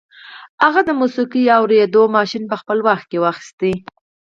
هغه 0.63 0.81
د 0.85 0.89
موسیقي 1.01 1.43
اورېدو 1.57 2.03
ماشين 2.15 2.43
په 2.51 2.55
خپل 2.61 2.77
واک 2.85 3.01
کې 3.09 3.17
واخیست 3.21 3.59